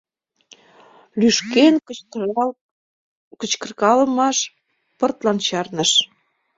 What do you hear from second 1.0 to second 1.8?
Лӱшкен